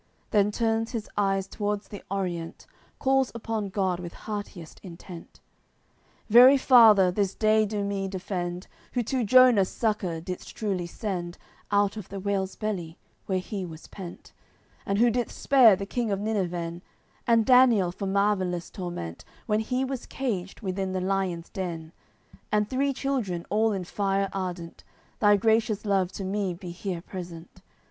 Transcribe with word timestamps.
Then 0.31 0.49
turns 0.51 0.93
his 0.93 1.07
eyes 1.15 1.45
towards 1.45 1.87
the 1.89 2.01
Orient, 2.09 2.65
Calls 2.97 3.31
upon 3.35 3.69
God 3.69 3.99
with 3.99 4.13
heartiest 4.25 4.79
intent: 4.81 5.39
"Very 6.27 6.57
Father, 6.57 7.11
this 7.11 7.35
day 7.35 7.67
do 7.67 7.83
me 7.83 8.07
defend, 8.07 8.65
Who 8.93 9.03
to 9.03 9.23
Jonas 9.23 9.69
succour 9.69 10.19
didst 10.19 10.55
truly 10.55 10.87
send 10.87 11.37
Out 11.71 11.97
of 11.97 12.09
the 12.09 12.19
whale's 12.19 12.55
belly, 12.55 12.97
where 13.27 13.37
he 13.37 13.63
was 13.63 13.85
pent; 13.85 14.33
And 14.87 14.97
who 14.97 15.11
didst 15.11 15.37
spare 15.39 15.75
the 15.75 15.85
king 15.85 16.09
of 16.09 16.19
Niniven, 16.19 16.81
And 17.27 17.45
Daniel 17.45 17.91
from 17.91 18.11
marvellous 18.11 18.71
torment 18.71 19.23
When 19.45 19.59
he 19.59 19.85
was 19.85 20.07
caged 20.07 20.61
within 20.61 20.93
the 20.93 20.99
lions' 21.01 21.49
den; 21.51 21.91
And 22.51 22.67
three 22.67 22.91
children, 22.91 23.45
all 23.51 23.71
in 23.71 23.83
a 23.83 23.85
fire 23.85 24.29
ardent: 24.33 24.83
Thy 25.19 25.35
gracious 25.37 25.85
Love 25.85 26.11
to 26.13 26.23
me 26.23 26.55
be 26.55 26.71
here 26.71 27.03
present. 27.03 27.61